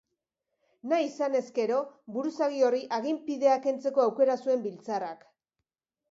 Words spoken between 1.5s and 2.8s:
gero, buruzagi horri